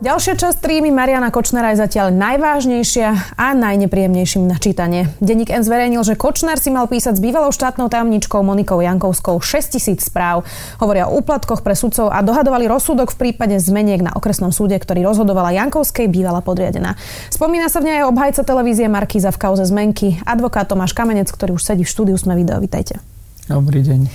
Ďalšia 0.00 0.32
časť 0.32 0.64
trímy 0.64 0.88
Mariana 0.88 1.28
Kočnera 1.28 1.76
je 1.76 1.84
zatiaľ 1.84 2.08
najvážnejšia 2.16 3.36
a 3.36 3.52
najnepríjemnejším 3.52 4.48
na 4.48 4.56
čítanie. 4.56 5.12
Denník 5.20 5.52
N 5.52 5.60
zverejnil, 5.60 6.00
že 6.00 6.16
Kočner 6.16 6.56
si 6.56 6.72
mal 6.72 6.88
písať 6.88 7.20
s 7.20 7.24
bývalou 7.24 7.52
štátnou 7.52 7.92
tajomničkou 7.92 8.40
Monikou 8.40 8.80
Jankovskou 8.80 9.36
6000 9.44 10.00
správ. 10.00 10.48
Hovoria 10.80 11.04
o 11.04 11.20
úplatkoch 11.20 11.60
pre 11.60 11.76
sudcov 11.76 12.08
a 12.08 12.24
dohadovali 12.24 12.64
rozsudok 12.64 13.12
v 13.12 13.28
prípade 13.28 13.60
zmeniek 13.60 14.00
na 14.00 14.16
okresnom 14.16 14.56
súde, 14.56 14.80
ktorý 14.80 15.04
rozhodovala 15.04 15.52
Jankovskej 15.52 16.08
bývala 16.08 16.40
podriadená. 16.40 16.96
Spomína 17.28 17.68
sa 17.68 17.84
v 17.84 17.92
nej 17.92 18.00
aj 18.00 18.08
obhajca 18.08 18.40
televízie 18.40 18.88
Markíza 18.88 19.28
v 19.28 19.52
kauze 19.52 19.68
zmenky, 19.68 20.16
advokát 20.24 20.64
Tomáš 20.64 20.96
Kamenec, 20.96 21.28
ktorý 21.28 21.60
už 21.60 21.76
sedí 21.76 21.84
v 21.84 21.92
štúdiu 21.92 22.16
Sme 22.16 22.40
video. 22.40 22.56
Vítajte. 22.56 23.04
Dobrý 23.52 23.84
deň. 23.84 24.08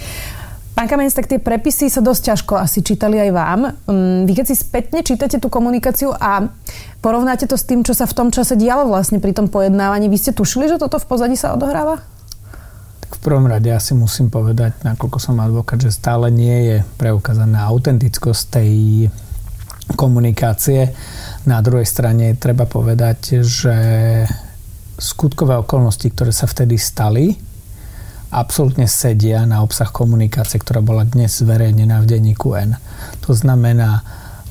Pán 0.76 0.92
Kamenec, 0.92 1.16
tak 1.16 1.32
tie 1.32 1.40
prepisy 1.40 1.88
sa 1.88 2.04
dosť 2.04 2.36
ťažko 2.36 2.60
asi 2.60 2.84
čítali 2.84 3.16
aj 3.16 3.32
vám. 3.32 3.60
Mm, 3.88 4.28
vy 4.28 4.32
keď 4.36 4.46
si 4.52 4.56
spätne 4.60 5.08
čítate 5.08 5.40
tú 5.40 5.48
komunikáciu 5.48 6.12
a 6.12 6.52
porovnáte 7.00 7.48
to 7.48 7.56
s 7.56 7.64
tým, 7.64 7.80
čo 7.80 7.96
sa 7.96 8.04
v 8.04 8.12
tom 8.12 8.28
čase 8.28 8.60
dialo 8.60 8.84
vlastne 8.92 9.24
pri 9.24 9.32
tom 9.32 9.48
pojednávaní, 9.48 10.12
vy 10.12 10.20
ste 10.20 10.36
tušili, 10.36 10.68
že 10.68 10.76
toto 10.76 11.00
v 11.00 11.08
pozadí 11.08 11.40
sa 11.40 11.56
odohráva? 11.56 12.04
Tak 13.00 13.12
v 13.16 13.20
prvom 13.24 13.48
rade 13.48 13.72
asi 13.72 13.96
musím 13.96 14.28
povedať, 14.28 14.84
nakoľko 14.84 15.16
som 15.16 15.40
advokát, 15.40 15.80
že 15.80 15.96
stále 15.96 16.28
nie 16.28 16.58
je 16.68 16.78
preukázaná 17.00 17.72
autentickosť 17.72 18.44
tej 18.60 18.72
komunikácie. 19.96 20.92
Na 21.48 21.64
druhej 21.64 21.88
strane 21.88 22.36
treba 22.36 22.68
povedať, 22.68 23.48
že 23.48 23.78
skutkové 25.00 25.56
okolnosti, 25.56 26.12
ktoré 26.12 26.36
sa 26.36 26.52
vtedy 26.52 26.76
stali, 26.76 27.32
absolútne 28.36 28.84
sedia 28.92 29.48
na 29.48 29.64
obsah 29.64 29.88
komunikácie, 29.88 30.60
ktorá 30.60 30.84
bola 30.84 31.08
dnes 31.08 31.40
zverejnená 31.40 32.04
v 32.04 32.20
denníku 32.20 32.52
N. 32.60 32.76
To 33.24 33.32
znamená, 33.32 34.04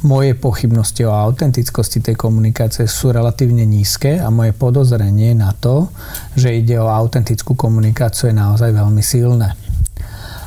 moje 0.05 0.37
pochybnosti 0.37 1.05
o 1.05 1.13
autentickosti 1.13 2.01
tej 2.01 2.17
komunikácie 2.17 2.89
sú 2.89 3.13
relatívne 3.13 3.65
nízke 3.69 4.21
a 4.21 4.29
moje 4.33 4.57
podozrenie 4.57 5.37
na 5.37 5.53
to, 5.53 5.93
že 6.37 6.53
ide 6.53 6.81
o 6.81 6.89
autentickú 6.89 7.57
komunikáciu 7.57 8.33
je 8.33 8.37
naozaj 8.37 8.73
veľmi 8.73 9.01
silné. 9.05 9.57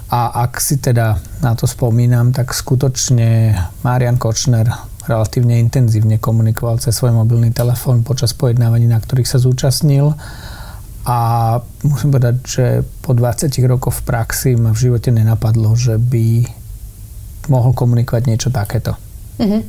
A 0.07 0.45
ak 0.45 0.61
si 0.61 0.81
teda 0.81 1.17
na 1.41 1.53
to 1.53 1.69
spomínam, 1.69 2.33
tak 2.33 2.53
skutočne 2.53 3.53
Marian 3.81 4.17
Kočner 4.22 4.69
relatívne 5.09 5.57
intenzívne 5.57 6.22
komunikoval 6.22 6.77
cez 6.77 6.95
svoj 6.95 7.17
mobilný 7.17 7.49
telefón 7.51 8.05
počas 8.05 8.38
pojednávaní, 8.38 8.88
na 8.88 9.01
ktorých 9.01 9.29
sa 9.29 9.41
zúčastnil 9.41 10.13
a 11.08 11.17
musím 11.88 12.11
povedať, 12.11 12.36
že 12.44 12.66
po 13.00 13.16
20 13.16 13.47
rokoch 13.63 14.03
v 14.03 14.05
praxi 14.11 14.52
ma 14.59 14.75
v 14.75 14.91
živote 14.91 15.08
nenapadlo, 15.16 15.72
že 15.80 15.95
by 15.95 16.44
mohol 17.47 17.72
komunikovať 17.72 18.23
niečo 18.27 18.50
takéto. 18.52 19.00
Uh-huh. 19.39 19.63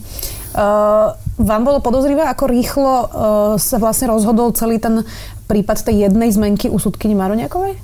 Uh, 0.58 1.14
vám 1.38 1.62
bolo 1.62 1.78
podozrivé, 1.78 2.26
ako 2.26 2.44
rýchlo 2.50 2.90
uh, 2.90 3.06
sa 3.54 3.78
vlastne 3.78 4.10
rozhodol 4.10 4.50
celý 4.50 4.82
ten 4.82 5.06
prípad 5.46 5.86
tej 5.86 6.10
jednej 6.10 6.34
zmenky 6.34 6.66
u 6.66 6.82
súdkyni 6.82 7.14
Maroniakovej? 7.14 7.78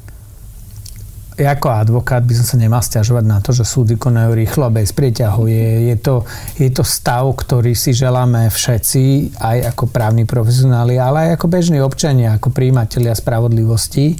Ja 1.34 1.58
ako 1.58 1.66
advokát 1.66 2.22
by 2.22 2.34
som 2.38 2.46
sa 2.46 2.56
nemal 2.58 2.78
stiažovať 2.78 3.24
na 3.26 3.42
to, 3.42 3.50
že 3.50 3.66
súdy 3.66 3.98
konajú 3.98 4.38
rýchlo 4.38 4.70
a 4.70 4.74
bez 4.74 4.94
prieťahu. 4.94 5.42
Je, 5.50 5.90
je, 5.90 5.96
to, 5.98 6.22
je 6.54 6.70
to 6.70 6.86
stav, 6.86 7.26
ktorý 7.26 7.74
si 7.74 7.90
želáme 7.90 8.46
všetci, 8.46 9.34
aj 9.42 9.74
ako 9.74 9.90
právni 9.90 10.22
profesionáli, 10.30 10.94
ale 10.94 11.30
aj 11.30 11.30
ako 11.42 11.46
bežní 11.50 11.78
občania, 11.82 12.38
ako 12.38 12.54
príjimatelia 12.54 13.18
spravodlivosti. 13.18 14.14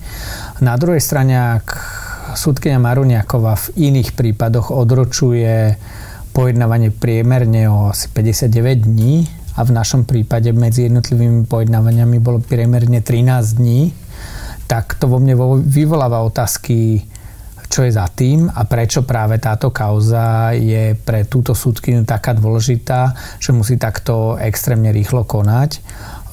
Na 0.59 0.75
druhej 0.75 0.99
strane, 0.99 1.63
ak 1.63 1.67
súdkynia 2.35 2.83
Maruniakova 2.83 3.55
v 3.71 3.95
iných 3.95 4.19
prípadoch 4.19 4.75
odročuje 4.75 5.79
pojednávanie 6.35 6.91
priemerne 6.91 7.71
o 7.71 7.95
asi 7.95 8.11
59 8.11 8.91
dní 8.91 9.23
a 9.55 9.63
v 9.63 9.71
našom 9.71 10.03
prípade 10.03 10.51
medzi 10.51 10.91
jednotlivými 10.91 11.47
pojednávaniami 11.47 12.19
bolo 12.19 12.43
priemerne 12.43 12.99
13 12.99 13.55
dní, 13.55 13.95
tak 14.75 14.99
to 14.99 15.07
vo 15.07 15.23
mne 15.23 15.39
vyvoláva 15.63 16.27
otázky, 16.27 17.07
čo 17.71 17.87
je 17.87 17.95
za 17.95 18.11
tým 18.11 18.51
a 18.51 18.67
prečo 18.67 19.07
práve 19.07 19.39
táto 19.39 19.71
kauza 19.71 20.51
je 20.51 20.99
pre 20.99 21.31
túto 21.31 21.55
súdkyňu 21.55 22.03
taká 22.03 22.35
dôležitá, 22.35 23.15
že 23.39 23.55
musí 23.55 23.79
takto 23.79 24.35
extrémne 24.35 24.91
rýchlo 24.91 25.23
konať. 25.23 25.79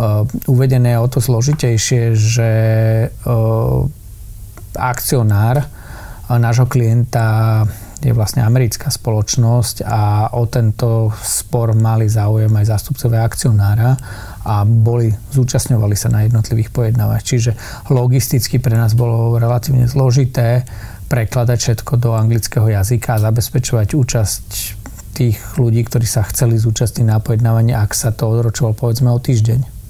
Uh, 0.02 0.26
uvedené 0.50 0.98
je 0.98 1.04
o 1.06 1.08
to 1.08 1.22
zložitejšie, 1.22 2.18
že 2.18 2.52
uh, 3.14 3.86
akcionár 4.74 5.62
uh, 5.62 6.38
nášho 6.42 6.66
klienta 6.66 7.62
je 8.02 8.10
vlastne 8.18 8.42
americká 8.42 8.90
spoločnosť 8.90 9.86
a 9.86 10.34
o 10.34 10.50
tento 10.50 11.14
spor 11.22 11.78
mali 11.78 12.10
záujem 12.10 12.50
aj 12.50 12.66
zástupcovia 12.66 13.22
akcionára 13.22 13.94
a 14.42 14.66
boli, 14.66 15.14
zúčastňovali 15.34 15.96
sa 15.96 16.10
na 16.10 16.26
jednotlivých 16.26 16.74
pojednávach. 16.74 17.22
Čiže 17.22 17.54
logisticky 17.94 18.58
pre 18.58 18.74
nás 18.74 18.98
bolo 18.98 19.38
relatívne 19.38 19.86
zložité 19.86 20.66
prekladať 21.12 21.58
všetko 21.60 21.94
do 22.00 22.16
anglického 22.16 22.72
jazyka 22.72 23.20
a 23.20 23.24
zabezpečovať 23.30 23.88
účasť 23.94 24.46
tých 25.12 25.38
ľudí, 25.60 25.84
ktorí 25.84 26.08
sa 26.08 26.24
chceli 26.24 26.56
zúčastniť 26.56 27.06
na 27.06 27.20
pojednávanie, 27.20 27.76
ak 27.76 27.92
sa 27.92 28.16
to 28.16 28.32
odročovalo 28.32 28.74
povedzme 28.74 29.12
o 29.12 29.20
týždeň. 29.20 29.84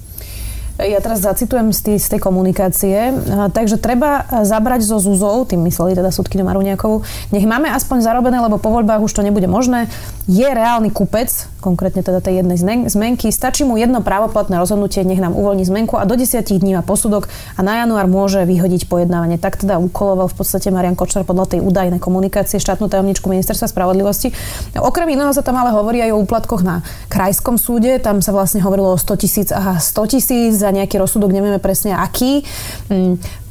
Ja 0.82 0.98
teraz 0.98 1.22
zacitujem 1.22 1.70
z 1.70 1.80
tej, 1.84 1.96
z 2.02 2.06
tej 2.16 2.20
komunikácie. 2.24 3.14
Takže 3.54 3.78
treba 3.78 4.26
zabrať 4.42 4.82
zo 4.82 4.98
Zuzou, 4.98 5.46
tým 5.46 5.62
mysleli 5.68 5.94
teda 5.94 6.10
súdkyňu 6.10 6.42
Maruniakovú, 6.42 7.06
nech 7.30 7.46
máme 7.46 7.70
aspoň 7.70 8.02
zarobené, 8.02 8.42
lebo 8.42 8.58
po 8.58 8.72
voľbách 8.74 9.04
už 9.04 9.14
to 9.14 9.22
nebude 9.22 9.46
možné. 9.46 9.86
Je 10.26 10.48
reálny 10.48 10.90
kupec, 10.90 11.28
konkrétne 11.62 12.02
teda 12.02 12.18
tej 12.18 12.42
jednej 12.42 12.58
zmenky, 12.90 13.30
stačí 13.30 13.62
mu 13.62 13.78
jedno 13.78 14.02
právoplatné 14.02 14.58
rozhodnutie, 14.58 15.06
nech 15.06 15.22
nám 15.22 15.38
uvoľní 15.38 15.62
zmenku 15.62 15.94
a 15.94 16.02
do 16.02 16.18
10 16.18 16.42
dní 16.42 16.74
má 16.74 16.82
posudok 16.82 17.30
a 17.54 17.62
na 17.62 17.86
január 17.86 18.10
môže 18.10 18.42
vyhodiť 18.42 18.90
pojednávanie. 18.90 19.38
Tak 19.38 19.62
teda 19.62 19.78
ukoloval 19.78 20.26
v 20.26 20.42
podstate 20.42 20.74
Marian 20.74 20.98
Kočner 20.98 21.22
podľa 21.22 21.54
tej 21.54 21.60
údajnej 21.62 22.02
komunikácie 22.02 22.58
štátnu 22.58 22.90
tajomničku 22.90 23.30
ministerstva 23.30 23.70
spravodlivosti. 23.70 24.34
Okrem 24.74 25.14
iného 25.14 25.30
sa 25.30 25.46
tam 25.46 25.54
ale 25.62 25.70
hovorí 25.70 26.02
aj 26.02 26.10
o 26.10 26.20
úplatkoch 26.20 26.66
na 26.66 26.82
krajskom 27.06 27.54
súde. 27.54 28.02
Tam 28.02 28.18
sa 28.18 28.34
vlastne 28.34 28.58
hovorilo 28.58 28.96
o 28.96 28.98
100 28.98 29.22
tisíc 29.22 29.48
a 29.54 29.78
100 29.78 30.12
tisíc 30.18 30.58
za 30.58 30.74
nejaký 30.74 30.98
rozsudok, 30.98 31.30
nevieme 31.30 31.62
presne 31.62 31.94
aký. 31.94 32.42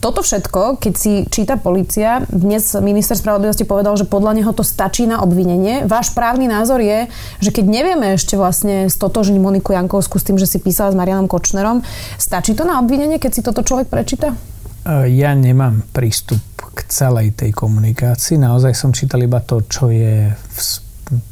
Toto 0.01 0.25
všetko, 0.25 0.81
keď 0.81 0.93
si 0.97 1.29
číta 1.29 1.61
policia, 1.61 2.25
dnes 2.25 2.73
minister 2.81 3.13
spravodlivosti 3.13 3.69
povedal, 3.69 3.93
že 3.93 4.09
podľa 4.09 4.33
neho 4.41 4.49
to 4.49 4.65
stačí 4.65 5.05
na 5.05 5.21
obvinenie. 5.21 5.85
Váš 5.85 6.17
právny 6.17 6.49
názor 6.49 6.81
je, 6.81 7.05
že 7.37 7.53
keď 7.53 7.65
nevieme 7.69 8.17
ešte 8.17 8.33
vlastne 8.33 8.89
stotožniť 8.89 9.37
Moniku 9.37 9.77
Jankovskú 9.77 10.17
s 10.17 10.25
tým, 10.25 10.41
že 10.41 10.49
si 10.49 10.57
písala 10.57 10.89
s 10.89 10.97
Marianom 10.97 11.29
Kočnerom, 11.29 11.85
stačí 12.17 12.57
to 12.57 12.65
na 12.65 12.81
obvinenie, 12.81 13.21
keď 13.21 13.31
si 13.31 13.41
toto 13.45 13.61
človek 13.61 13.93
prečíta? 13.93 14.33
E, 14.33 15.05
ja 15.13 15.37
nemám 15.37 15.85
prístup 15.93 16.41
k 16.73 16.81
celej 16.89 17.37
tej 17.37 17.53
komunikácii. 17.53 18.41
Naozaj 18.41 18.73
som 18.73 18.89
čítal 18.97 19.21
iba 19.21 19.37
to, 19.37 19.61
čo 19.69 19.93
je 19.93 20.33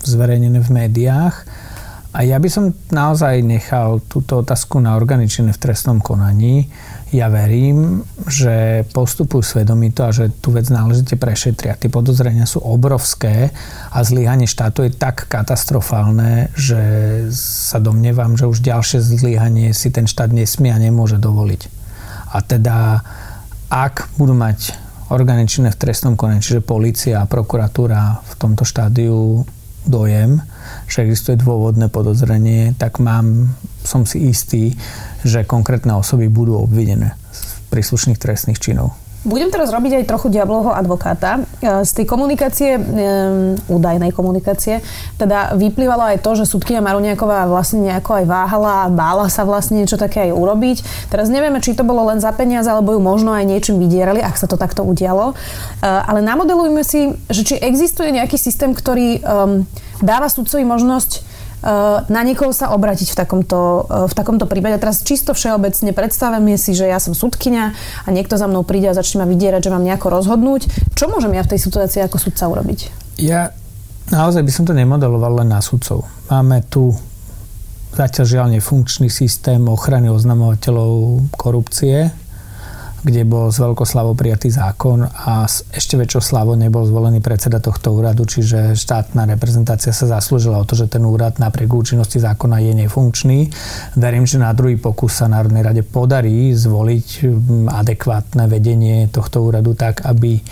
zverejnené 0.05 0.61
v 0.61 0.69
médiách 0.69 1.41
a 2.09 2.25
ja 2.25 2.41
by 2.41 2.49
som 2.49 2.73
naozaj 2.89 3.45
nechal 3.45 4.01
túto 4.09 4.41
otázku 4.41 4.81
na 4.81 4.97
organičené 4.97 5.53
v 5.53 5.61
trestnom 5.61 6.01
konaní. 6.01 6.65
Ja 7.13 7.29
verím, 7.29 8.01
že 8.25 8.81
postupujú 8.89 9.45
svedomito 9.45 10.01
a 10.01 10.09
že 10.09 10.33
tú 10.41 10.49
vec 10.49 10.73
náležite 10.73 11.21
prešetria. 11.21 11.77
Tie 11.77 11.89
podozrenia 11.89 12.49
sú 12.49 12.65
obrovské 12.65 13.53
a 13.93 14.01
zlyhanie 14.01 14.49
štátu 14.49 14.89
je 14.89 14.97
tak 14.97 15.29
katastrofálne, 15.29 16.49
že 16.57 16.81
sa 17.33 17.77
domnievam, 17.77 18.33
že 18.33 18.49
už 18.49 18.65
ďalšie 18.65 19.05
zlyhanie 19.05 19.69
si 19.77 19.93
ten 19.93 20.09
štát 20.09 20.33
nesmie 20.33 20.73
a 20.73 20.81
nemôže 20.81 21.21
dovoliť. 21.21 21.61
A 22.33 22.41
teda, 22.41 23.05
ak 23.69 24.17
budú 24.17 24.33
mať 24.33 24.73
organičné 25.13 25.69
v 25.73 25.77
trestnom 25.77 26.17
konaní, 26.17 26.41
čiže 26.41 26.65
policia 26.65 27.21
a 27.21 27.29
prokuratúra 27.29 28.21
v 28.25 28.33
tomto 28.37 28.65
štádiu 28.65 29.45
dojem, 29.85 30.41
že 30.89 31.05
existuje 31.05 31.37
dôvodné 31.37 31.87
podozrenie, 31.87 32.73
tak 32.75 32.97
mám, 32.97 33.53
som 33.85 34.03
si 34.09 34.25
istý, 34.25 34.73
že 35.21 35.45
konkrétne 35.45 35.93
osoby 35.93 36.25
budú 36.27 36.57
obvinené 36.57 37.13
z 37.29 37.41
príslušných 37.69 38.17
trestných 38.17 38.57
činov. 38.57 38.97
Budem 39.19 39.51
teraz 39.51 39.67
robiť 39.75 39.99
aj 39.99 40.07
trochu 40.07 40.31
diablovho 40.31 40.71
advokáta. 40.71 41.43
E, 41.59 41.83
z 41.83 41.91
tej 41.91 42.05
komunikácie, 42.07 42.79
um, 42.79 43.51
údajnej 43.67 44.15
komunikácie, 44.15 44.79
teda 45.19 45.59
vyplývalo 45.59 46.15
aj 46.15 46.23
to, 46.23 46.39
že 46.39 46.47
súdkynia 46.47 46.79
Maruniaková 46.79 47.43
vlastne 47.51 47.83
nejako 47.83 48.23
aj 48.23 48.25
váhala 48.31 48.87
bála 48.87 49.27
sa 49.27 49.43
vlastne 49.43 49.83
niečo 49.83 49.99
také 49.99 50.31
aj 50.31 50.31
urobiť. 50.31 50.77
Teraz 51.11 51.27
nevieme, 51.27 51.59
či 51.59 51.75
to 51.75 51.83
bolo 51.83 52.07
len 52.07 52.23
za 52.23 52.31
peniaze, 52.31 52.71
alebo 52.71 52.95
ju 52.95 53.03
možno 53.03 53.35
aj 53.35 53.43
niečím 53.43 53.83
vydierali, 53.83 54.23
ak 54.23 54.39
sa 54.39 54.47
to 54.47 54.55
takto 54.55 54.87
udialo. 54.87 55.35
Uh, 55.35 55.83
ale 55.83 56.23
namodelujme 56.23 56.87
si, 56.87 57.11
že 57.27 57.43
či 57.43 57.55
existuje 57.59 58.15
nejaký 58.15 58.39
systém, 58.39 58.71
ktorý 58.71 59.19
um, 59.19 59.67
dáva 60.01 60.27
sudcovi 60.31 60.63
možnosť 60.65 61.11
na 62.07 62.21
niekoho 62.23 62.55
sa 62.55 62.71
obratiť 62.71 63.11
v 63.11 63.17
takomto, 63.19 63.83
v 64.07 64.13
takomto 64.15 64.47
prípade. 64.47 64.79
Teraz 64.79 65.03
čisto 65.03 65.35
všeobecne 65.35 65.91
predstavíme 65.91 66.55
si, 66.55 66.71
že 66.71 66.87
ja 66.87 67.03
som 67.03 67.11
sudkynia 67.11 67.75
a 68.07 68.07
niekto 68.15 68.39
za 68.39 68.47
mnou 68.47 68.63
príde 68.63 68.87
a 68.87 68.95
začne 68.95 69.19
ma 69.19 69.27
vydierať, 69.27 69.67
že 69.67 69.73
mám 69.75 69.83
nejako 69.83 70.07
rozhodnúť. 70.07 70.71
Čo 70.95 71.11
môžem 71.11 71.35
ja 71.35 71.43
v 71.43 71.51
tej 71.51 71.59
situácii 71.59 71.99
ako 72.07 72.15
sudca 72.15 72.47
urobiť? 72.47 72.79
Ja 73.19 73.51
naozaj 74.07 74.47
by 74.47 74.51
som 74.55 74.63
to 74.63 74.71
nemodeloval 74.71 75.43
len 75.43 75.51
na 75.51 75.59
sudcov. 75.59 76.07
Máme 76.31 76.63
tu 76.71 76.95
zatiaľ 77.91 78.25
žiaľ 78.25 78.47
nefunkčný 78.55 79.11
systém 79.11 79.59
ochrany 79.67 80.07
oznamovateľov 80.07 81.27
korupcie, 81.35 82.07
kde 83.03 83.23
bol 83.23 83.47
z 83.49 83.63
veľkoslavou 83.63 84.13
prijatý 84.15 84.51
zákon 84.51 85.07
a 85.07 85.47
s 85.47 85.63
ešte 85.71 85.95
väčšou 85.95 86.21
slavou 86.21 86.55
nebol 86.59 86.83
zvolený 86.83 87.23
predseda 87.23 87.63
tohto 87.63 87.95
úradu, 87.95 88.27
čiže 88.27 88.75
štátna 88.75 89.23
reprezentácia 89.29 89.95
sa 89.95 90.09
zaslúžila 90.09 90.59
o 90.59 90.67
to, 90.67 90.75
že 90.75 90.91
ten 90.91 91.03
úrad 91.07 91.39
napriek 91.39 91.71
účinnosti 91.71 92.19
zákona 92.19 92.59
je 92.59 92.73
nefunkčný. 92.85 93.39
Verím, 93.95 94.27
že 94.27 94.41
na 94.41 94.51
druhý 94.51 94.75
pokus 94.75 95.23
sa 95.23 95.31
Národnej 95.31 95.63
rade 95.63 95.83
podarí 95.87 96.51
zvoliť 96.51 97.07
adekvátne 97.71 98.45
vedenie 98.51 99.07
tohto 99.07 99.43
úradu 99.47 99.73
tak, 99.75 100.03
aby 100.03 100.43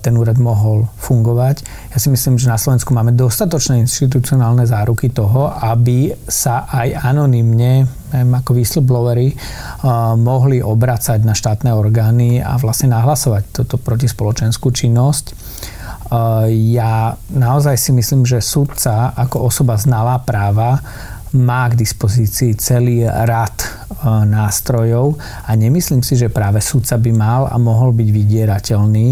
ten 0.00 0.16
úrad 0.16 0.40
mohol 0.40 0.88
fungovať. 0.96 1.68
Ja 1.92 2.00
si 2.00 2.08
myslím, 2.08 2.40
že 2.40 2.48
na 2.48 2.56
Slovensku 2.56 2.96
máme 2.96 3.12
dostatočné 3.12 3.76
institucionálne 3.84 4.64
záruky 4.64 5.12
toho, 5.12 5.52
aby 5.52 6.16
sa 6.24 6.64
aj 6.64 6.96
anonymne 6.96 7.99
ako 8.12 8.50
whistleblowery 8.58 9.34
mohli 10.18 10.58
obracať 10.60 11.22
na 11.22 11.34
štátne 11.34 11.70
orgány 11.72 12.42
a 12.42 12.58
vlastne 12.58 12.92
nahlasovať 12.92 13.62
toto 13.62 13.78
protispoločenskú 13.78 14.70
činnosť. 14.74 15.32
Ja 16.50 17.14
naozaj 17.30 17.76
si 17.78 17.90
myslím, 17.94 18.26
že 18.26 18.42
sudca 18.42 19.14
ako 19.14 19.46
osoba 19.46 19.78
znalá 19.78 20.18
práva 20.26 20.82
má 21.30 21.70
k 21.70 21.78
dispozícii 21.78 22.58
celý 22.58 23.06
rad 23.06 23.54
e, 23.62 23.66
nástrojov 24.26 25.14
a 25.46 25.54
nemyslím 25.54 26.02
si, 26.02 26.18
že 26.18 26.26
práve 26.26 26.58
sudca 26.58 26.98
by 26.98 27.12
mal 27.14 27.42
a 27.46 27.54
mohol 27.54 27.94
byť 27.94 28.08
vydierateľný. 28.10 29.08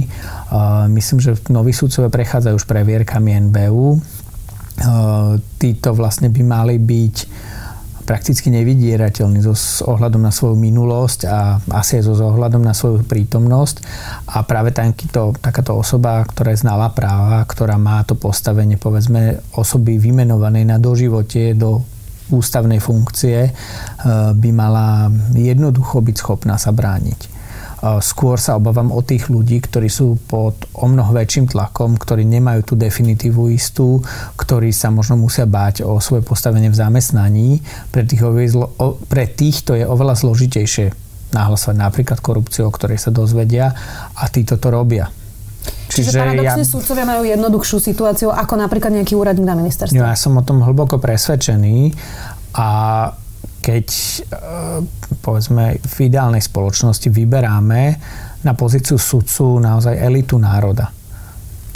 Myslím, 0.90 1.18
že 1.22 1.38
noví 1.52 1.70
sudcovia 1.70 2.10
prechádzajú 2.10 2.54
už 2.58 2.66
previerkami 2.66 3.38
NBU. 3.48 4.00
Títo 5.58 5.88
vlastne 5.94 6.30
by 6.30 6.42
mali 6.42 6.76
byť 6.78 7.16
prakticky 8.08 8.49
nevydierateľný 8.49 9.44
so, 9.44 9.52
s 9.52 9.84
ohľadom 9.84 10.25
na 10.25 10.32
svoju 10.32 10.56
minulosť 10.56 11.20
a 11.28 11.60
asi 11.76 12.00
aj 12.00 12.08
so, 12.08 12.16
ohľadom 12.16 12.64
na 12.64 12.72
svoju 12.72 13.05
prítomnosť. 13.05 13.84
A 14.32 14.40
práve 14.49 14.72
takýto, 14.72 15.37
takáto 15.37 15.76
osoba, 15.76 16.25
ktorá 16.25 16.56
je 16.56 16.64
znala 16.64 16.88
práva, 16.96 17.44
ktorá 17.44 17.76
má 17.76 18.00
to 18.08 18.16
postavenie, 18.16 18.81
povedzme, 18.81 19.44
osoby 19.52 20.00
vymenovanej 20.00 20.64
na 20.64 20.81
doživote 20.81 21.52
do 21.52 21.84
ústavnej 22.32 22.81
funkcie, 22.81 23.38
e, 23.44 23.50
by 24.32 24.50
mala 24.56 25.12
jednoducho 25.37 26.00
byť 26.00 26.16
schopná 26.16 26.56
sa 26.56 26.72
brániť. 26.72 27.38
Skôr 27.78 28.42
sa 28.42 28.58
obávam 28.58 28.90
o 28.90 28.98
tých 29.06 29.30
ľudí, 29.30 29.62
ktorí 29.62 29.86
sú 29.86 30.19
pod 30.26 30.66
o 30.75 30.90
mnoho 30.90 31.14
väčším 31.14 31.46
tlakom, 31.54 31.94
ktorí 31.94 32.26
nemajú 32.26 32.66
tú 32.66 32.75
definitívu 32.75 33.54
istú, 33.54 34.02
ktorí 34.34 34.75
sa 34.75 34.90
možno 34.90 35.14
musia 35.14 35.46
báť 35.46 35.86
o 35.86 36.02
svoje 36.02 36.26
postavenie 36.26 36.75
v 36.75 36.78
zamestnaní. 36.78 37.62
Pre 37.94 38.02
tých, 38.02 38.22
pre 39.06 39.25
tých 39.30 39.62
to 39.62 39.78
je 39.78 39.86
oveľa 39.86 40.19
zložitejšie 40.19 40.90
nahlasovať 41.30 41.76
napríklad 41.78 42.19
korupciu, 42.19 42.66
o 42.66 42.75
ktorej 42.75 42.98
sa 42.98 43.14
dozvedia 43.14 43.70
a 44.16 44.25
títo 44.26 44.58
to 44.58 44.75
robia. 44.75 45.12
Čiže, 45.92 46.10
Čiže 46.10 46.19
paradoxne 46.19 46.64
ja, 46.64 46.72
súdcovia 46.72 47.04
majú 47.04 47.22
jednoduchšiu 47.28 47.78
situáciu 47.78 48.28
ako 48.32 48.54
napríklad 48.56 48.90
nejaký 48.90 49.14
úradník 49.14 49.44
na 49.44 49.56
ministerstve. 49.56 49.96
Ja 49.96 50.16
som 50.16 50.34
o 50.34 50.42
tom 50.42 50.64
hlboko 50.64 50.96
presvedčený 50.96 51.92
a 52.56 52.69
keď 53.68 53.86
e, 53.92 54.18
povedzme 55.20 55.76
v 55.76 55.96
ideálnej 56.08 56.40
spoločnosti 56.40 57.12
vyberáme 57.12 57.82
na 58.48 58.52
pozíciu 58.56 58.96
sudcu 58.96 59.60
naozaj 59.60 59.92
elitu 59.92 60.40
národa. 60.40 60.88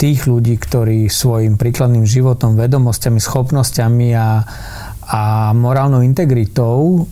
Tých 0.01 0.25
ľudí, 0.25 0.57
ktorí 0.57 1.05
svojim 1.05 1.53
príkladným 1.53 2.03
životom, 2.03 2.57
vedomosťami, 2.57 3.21
schopnosťami 3.21 4.07
a 4.17 4.27
a 5.03 5.51
morálnou 5.51 5.99
integritou 5.99 7.03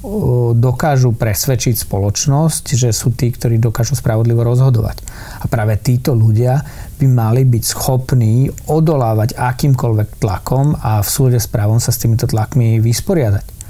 dokážu 0.56 1.12
presvedčiť 1.12 1.84
spoločnosť, 1.84 2.64
že 2.80 2.90
sú 2.96 3.12
tí, 3.12 3.36
ktorí 3.36 3.60
dokážu 3.60 4.00
spravodlivo 4.00 4.48
rozhodovať. 4.48 5.04
A 5.44 5.46
práve 5.52 5.76
títo 5.84 6.16
ľudia 6.16 6.64
by 6.96 7.08
mali 7.12 7.44
byť 7.44 7.64
schopní 7.68 8.48
odolávať 8.72 9.36
akýmkoľvek 9.36 10.24
tlakom 10.24 10.72
a 10.80 11.04
v 11.04 11.10
súde 11.12 11.40
s 11.44 11.52
právom 11.52 11.84
sa 11.84 11.92
s 11.92 12.00
týmito 12.00 12.32
tlakmi 12.32 12.80
vysporiadať. 12.80 13.61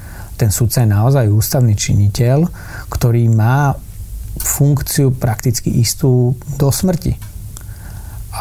Ten 0.41 0.49
súdca 0.49 0.81
je 0.81 0.89
naozaj 0.89 1.29
ústavný 1.29 1.77
činiteľ, 1.77 2.49
ktorý 2.89 3.29
má 3.29 3.77
funkciu 4.41 5.13
prakticky 5.13 5.69
istú 5.69 6.33
do 6.57 6.73
smrti. 6.73 7.13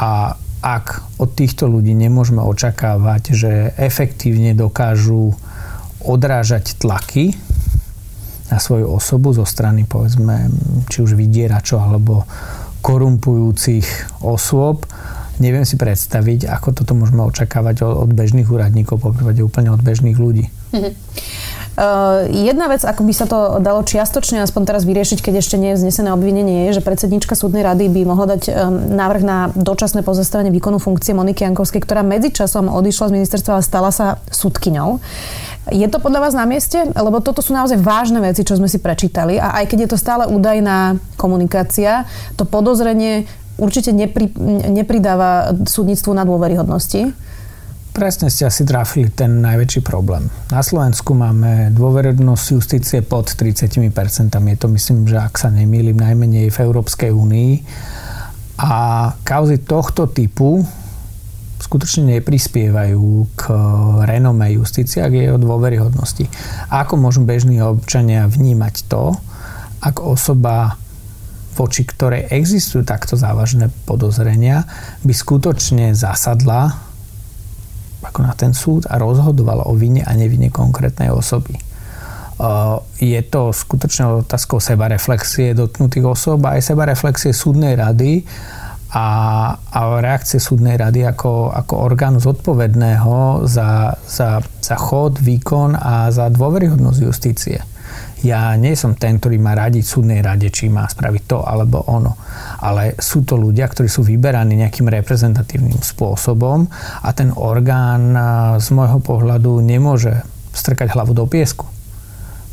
A 0.00 0.32
ak 0.64 1.20
od 1.20 1.36
týchto 1.36 1.68
ľudí 1.68 1.92
nemôžeme 1.92 2.40
očakávať, 2.40 3.22
že 3.36 3.52
efektívne 3.76 4.56
dokážu 4.56 5.36
odrážať 6.00 6.80
tlaky 6.80 7.36
na 8.48 8.56
svoju 8.56 8.88
osobu 8.88 9.36
zo 9.36 9.44
strany 9.44 9.84
povedzme 9.84 10.48
či 10.88 11.04
už 11.04 11.12
vydieračov 11.12 11.78
alebo 11.84 12.24
korumpujúcich 12.80 14.20
osôb. 14.24 14.88
Neviem 15.40 15.64
si 15.64 15.76
predstaviť, 15.76 16.48
ako 16.48 16.80
toto 16.80 16.92
môžeme 16.96 17.24
očakávať 17.24 17.84
od 17.84 18.12
bežných 18.12 18.48
úradníkov, 18.48 19.00
po 19.00 19.12
úplne 19.12 19.72
od 19.72 19.80
bežných 19.80 20.16
ľudí. 20.16 20.48
Mm-hmm. 20.72 20.92
Uh, 21.78 22.26
jedna 22.34 22.66
vec, 22.66 22.82
ako 22.82 23.06
by 23.06 23.12
sa 23.14 23.30
to 23.30 23.62
dalo 23.62 23.86
čiastočne 23.86 24.42
aspoň 24.42 24.62
teraz 24.66 24.82
vyriešiť, 24.82 25.22
keď 25.22 25.34
ešte 25.38 25.54
nie 25.54 25.72
je 25.72 25.78
vznesené 25.80 26.10
obvinenie, 26.10 26.66
je, 26.68 26.82
že 26.82 26.82
predsednička 26.82 27.38
súdnej 27.38 27.62
rady 27.62 27.86
by 27.86 28.00
mohla 28.04 28.36
dať 28.36 28.42
um, 28.50 28.54
návrh 28.98 29.22
na 29.22 29.38
dočasné 29.54 30.02
pozastavenie 30.02 30.50
výkonu 30.50 30.82
funkcie 30.82 31.14
Moniky 31.14 31.46
Jankovskej, 31.46 31.80
ktorá 31.86 32.02
medzičasom 32.02 32.66
odišla 32.66 33.14
z 33.14 33.14
ministerstva 33.22 33.52
a 33.58 33.64
stala 33.64 33.94
sa 33.94 34.18
súdkyňou. 34.34 34.98
Je 35.70 35.86
to 35.86 36.02
podľa 36.02 36.26
vás 36.26 36.34
na 36.34 36.44
mieste? 36.44 36.82
Lebo 36.90 37.22
toto 37.22 37.38
sú 37.38 37.54
naozaj 37.54 37.78
vážne 37.78 38.18
veci, 38.18 38.42
čo 38.42 38.58
sme 38.58 38.66
si 38.66 38.82
prečítali 38.82 39.38
a 39.38 39.62
aj 39.62 39.70
keď 39.70 39.78
je 39.86 39.90
to 39.94 39.98
stále 40.00 40.26
údajná 40.26 40.98
komunikácia, 41.14 42.04
to 42.34 42.42
podozrenie 42.42 43.30
určite 43.60 43.92
nepri, 43.92 44.32
nepridáva 44.72 45.52
súdnictvu 45.68 46.16
na 46.16 46.24
dôveryhodnosti. 46.24 47.12
Presne 47.90 48.30
ste 48.30 48.46
asi 48.46 48.62
trafili 48.62 49.10
ten 49.10 49.42
najväčší 49.42 49.82
problém. 49.82 50.30
Na 50.54 50.62
Slovensku 50.62 51.10
máme 51.10 51.74
dôveryhodnosť 51.74 52.46
justície 52.54 52.98
pod 53.02 53.34
30%. 53.34 53.82
Je 54.30 54.58
to 54.58 54.68
myslím, 54.70 55.10
že 55.10 55.18
ak 55.18 55.34
sa 55.34 55.50
nemýlim, 55.50 55.98
najmenej 55.98 56.54
v 56.54 56.58
Európskej 56.70 57.10
únii. 57.10 57.52
A 58.62 58.72
kauzy 59.26 59.58
tohto 59.58 60.06
typu 60.06 60.62
skutočne 61.58 62.18
neprispievajú 62.18 63.36
k 63.36 63.42
renome 64.06 64.54
justície 64.54 65.02
a 65.02 65.10
k 65.10 65.26
jej 65.26 65.28
dôveryhodnosti. 65.34 66.30
Ako 66.70 66.94
môžu 66.94 67.26
bežní 67.26 67.58
občania 67.58 68.30
vnímať 68.30 68.86
to, 68.86 69.18
ak 69.82 69.98
osoba 69.98 70.78
voči 71.58 71.84
ktorej 71.84 72.30
existujú 72.30 72.86
takto 72.86 73.18
závažné 73.18 73.68
podozrenia, 73.84 74.64
by 75.04 75.12
skutočne 75.12 75.92
zasadla 75.92 76.89
ako 78.00 78.20
na 78.24 78.32
ten 78.32 78.56
súd 78.56 78.88
a 78.88 78.96
rozhodovala 78.96 79.68
o 79.68 79.76
vine 79.76 80.00
a 80.04 80.12
nevine 80.16 80.48
konkrétnej 80.48 81.12
osoby. 81.12 81.56
Je 82.96 83.20
to 83.28 83.52
skutočne 83.52 84.24
otázkou 84.24 84.64
sebareflexie 84.64 85.52
dotknutých 85.52 86.08
osob 86.08 86.40
a 86.48 86.56
aj 86.56 86.72
sebareflexie 86.72 87.36
súdnej 87.36 87.76
rady, 87.76 88.24
a, 88.90 89.06
a 89.54 89.80
reakcie 90.02 90.42
súdnej 90.42 90.74
rady 90.74 91.06
ako, 91.06 91.54
ako 91.54 91.74
orgánu 91.78 92.18
zodpovedného 92.18 93.46
za, 93.46 93.94
za, 94.02 94.42
za 94.42 94.76
chod, 94.76 95.22
výkon 95.22 95.78
a 95.78 96.10
za 96.10 96.26
dôveryhodnosť 96.26 96.98
justície. 96.98 97.62
Ja 98.20 98.52
nie 98.60 98.76
som 98.76 98.92
ten, 99.00 99.16
ktorý 99.16 99.40
má 99.40 99.56
radiť 99.56 99.80
súdnej 99.80 100.20
rade, 100.20 100.52
či 100.52 100.68
má 100.68 100.84
spraviť 100.84 101.22
to 101.24 101.38
alebo 101.40 101.80
ono. 101.88 102.20
Ale 102.60 102.92
sú 103.00 103.24
to 103.24 103.40
ľudia, 103.40 103.64
ktorí 103.64 103.88
sú 103.88 104.04
vyberaní 104.04 104.60
nejakým 104.60 104.92
reprezentatívnym 104.92 105.80
spôsobom 105.80 106.68
a 107.00 107.08
ten 107.16 107.32
orgán 107.32 108.12
z 108.60 108.68
môjho 108.76 109.00
pohľadu 109.00 109.64
nemôže 109.64 110.20
strkať 110.52 110.92
hlavu 110.92 111.16
do 111.16 111.24
piesku. 111.24 111.64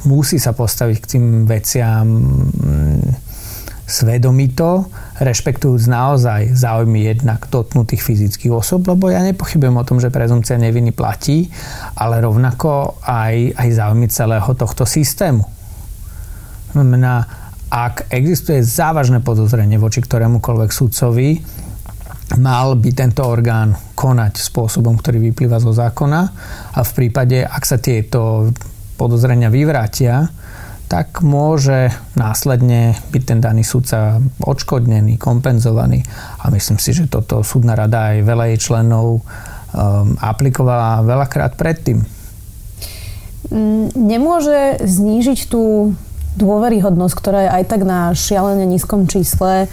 Musí 0.08 0.40
sa 0.40 0.56
postaviť 0.56 0.98
k 1.04 1.10
tým 1.18 1.26
veciam 1.44 2.08
svedomito, 3.88 4.88
rešpektujúc 5.20 5.84
naozaj 5.88 6.56
záujmy 6.56 7.08
jednak 7.08 7.48
dotknutých 7.48 8.04
fyzických 8.04 8.52
osob, 8.56 8.88
lebo 8.88 9.08
ja 9.08 9.24
nepochybujem 9.24 9.76
o 9.80 9.88
tom, 9.88 10.00
že 10.04 10.12
prezumcia 10.12 10.60
neviny 10.60 10.92
platí, 10.92 11.48
ale 11.96 12.20
rovnako 12.20 13.00
aj, 13.04 13.56
aj 13.56 13.68
záujmy 13.72 14.08
celého 14.12 14.52
tohto 14.56 14.84
systému. 14.84 15.57
Znamená, 16.78 17.26
ak 17.74 18.14
existuje 18.14 18.62
závažné 18.62 19.26
podozrenie 19.26 19.82
voči 19.82 19.98
ktorémukoľvek 19.98 20.70
sudcovi, 20.70 21.42
mal 22.38 22.78
by 22.78 22.90
tento 22.94 23.26
orgán 23.26 23.74
konať 23.98 24.38
spôsobom, 24.38 24.94
ktorý 24.94 25.34
vyplýva 25.34 25.58
zo 25.58 25.74
zákona 25.74 26.22
a 26.78 26.80
v 26.86 26.92
prípade, 26.94 27.42
ak 27.42 27.64
sa 27.66 27.82
tieto 27.82 28.54
podozrenia 28.94 29.50
vyvrátia, 29.50 30.30
tak 30.86 31.26
môže 31.26 31.90
následne 32.14 32.94
byť 33.10 33.24
ten 33.26 33.42
daný 33.42 33.66
sudca 33.66 34.22
odškodnený, 34.38 35.18
kompenzovaný. 35.18 36.06
A 36.46 36.54
myslím 36.54 36.78
si, 36.78 36.94
že 36.94 37.10
toto 37.10 37.42
súdna 37.42 37.74
rada 37.74 38.14
aj 38.14 38.22
veľa 38.22 38.46
jej 38.54 38.60
členov 38.70 39.08
um, 39.18 40.14
aplikovala 40.22 41.02
veľakrát 41.02 41.58
predtým. 41.58 42.06
Mm, 43.50 43.98
nemôže 43.98 44.78
znížiť 44.86 45.50
tú 45.50 45.98
dôveryhodnosť, 46.38 47.14
ktorá 47.18 47.40
je 47.44 47.54
aj 47.62 47.64
tak 47.66 47.82
na 47.84 48.14
šialene 48.14 48.64
nízkom 48.70 49.10
čísle, 49.10 49.66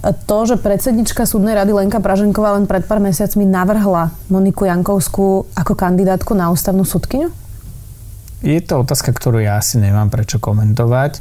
to, 0.00 0.38
že 0.48 0.56
predsednička 0.56 1.28
súdnej 1.28 1.52
rady 1.52 1.76
Lenka 1.76 2.00
Praženková 2.00 2.56
len 2.56 2.64
pred 2.64 2.80
pár 2.88 3.04
mesiacmi 3.04 3.44
navrhla 3.44 4.16
Moniku 4.32 4.64
Jankovskú 4.64 5.52
ako 5.52 5.72
kandidátku 5.76 6.32
na 6.32 6.48
ústavnú 6.48 6.88
súdkyňu? 6.88 7.28
Je 8.40 8.56
to 8.64 8.80
otázka, 8.80 9.12
ktorú 9.12 9.44
ja 9.44 9.60
asi 9.60 9.76
nemám 9.76 10.08
prečo 10.08 10.40
komentovať. 10.40 11.20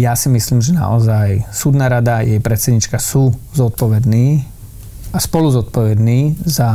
Ja 0.00 0.16
si 0.16 0.32
myslím, 0.32 0.64
že 0.64 0.72
naozaj 0.72 1.44
súdna 1.52 1.92
rada 1.92 2.20
a 2.20 2.24
jej 2.24 2.40
predsednička 2.40 2.96
sú 2.96 3.36
zodpovední 3.52 4.48
a 5.12 5.18
spolu 5.20 5.52
zodpovední 5.52 6.40
za, 6.44 6.70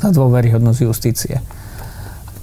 za 0.00 0.08
dôveryhodnosť 0.12 0.80
justície. 0.84 1.40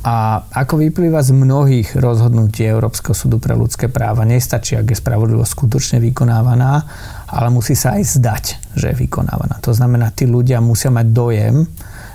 A 0.04 0.44
ako 0.52 0.84
vyplýva 0.84 1.24
z 1.24 1.32
mnohých 1.32 1.96
rozhodnutí 1.96 2.68
Európskeho 2.68 3.16
súdu 3.16 3.40
pre 3.40 3.56
ľudské 3.56 3.88
práva, 3.88 4.28
nestačí, 4.28 4.76
ak 4.76 4.92
je 4.92 5.00
spravodlivosť 5.00 5.52
skutočne 5.56 5.98
vykonávaná, 6.04 6.84
ale 7.32 7.48
musí 7.48 7.72
sa 7.72 7.96
aj 7.96 8.04
zdať, 8.20 8.46
že 8.76 8.92
je 8.92 9.00
vykonávaná. 9.08 9.64
To 9.64 9.72
znamená, 9.72 10.12
tí 10.12 10.28
ľudia 10.28 10.60
musia 10.60 10.92
mať 10.92 11.08
dojem, 11.08 11.64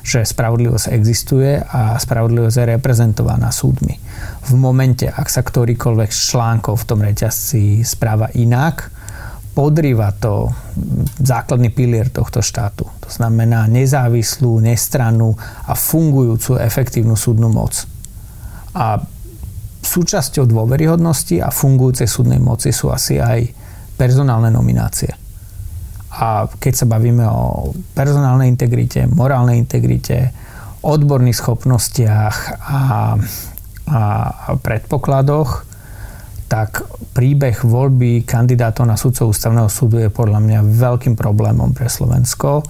že 0.04 0.20
spravodlivosť 0.20 0.92
existuje 0.92 1.64
a 1.64 1.96
spravodlivosť 1.96 2.56
je 2.60 2.70
reprezentovaná 2.76 3.48
súdmi. 3.48 3.96
V 4.44 4.52
momente, 4.60 5.08
ak 5.08 5.32
sa 5.32 5.40
ktorýkoľvek 5.40 6.10
z 6.12 6.20
článkov 6.32 6.84
v 6.84 6.86
tom 6.92 7.00
reťazci 7.00 7.88
správa 7.88 8.28
inak, 8.36 8.92
podrýva 9.58 10.14
to 10.14 10.54
základný 11.18 11.74
pilier 11.74 12.14
tohto 12.14 12.38
štátu. 12.38 12.86
To 12.86 13.10
znamená 13.10 13.66
nezávislú, 13.66 14.62
nestrannú 14.62 15.34
a 15.66 15.74
fungujúcu 15.74 16.62
efektívnu 16.62 17.18
súdnu 17.18 17.50
moc. 17.50 17.74
A 18.78 19.02
súčasťou 19.82 20.46
dôveryhodnosti 20.46 21.42
a 21.42 21.50
fungujúcej 21.50 22.06
súdnej 22.06 22.38
moci 22.38 22.70
sú 22.70 22.94
asi 22.94 23.18
aj 23.18 23.50
personálne 23.98 24.54
nominácie. 24.54 25.10
A 26.14 26.46
keď 26.46 26.72
sa 26.78 26.86
bavíme 26.86 27.26
o 27.26 27.74
personálnej 27.98 28.46
integrite, 28.46 29.10
morálnej 29.10 29.58
integrite, 29.58 30.30
odborných 30.86 31.34
schopnostiach 31.34 32.36
a, 32.62 32.80
a 33.90 34.00
predpokladoch, 34.54 35.67
tak 36.48 36.88
príbeh 37.12 37.60
voľby 37.60 38.24
kandidátov 38.24 38.88
na 38.88 38.96
sudcov 38.96 39.36
ústavného 39.36 39.68
súdu 39.68 40.00
je 40.00 40.08
podľa 40.08 40.40
mňa 40.40 40.60
veľkým 40.64 41.12
problémom 41.12 41.76
pre 41.76 41.92
Slovensko, 41.92 42.64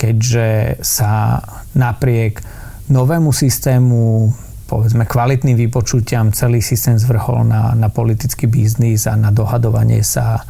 keďže 0.00 0.80
sa 0.80 1.44
napriek 1.76 2.40
novému 2.88 3.28
systému 3.28 4.32
povedzme 4.68 5.08
kvalitným 5.08 5.56
vypočutiam 5.56 6.28
celý 6.32 6.60
systém 6.60 7.00
zvrhol 7.00 7.48
na, 7.48 7.72
na 7.72 7.88
politický 7.88 8.44
biznis 8.44 9.08
a 9.08 9.16
na 9.16 9.32
dohadovanie 9.32 10.04
sa 10.04 10.44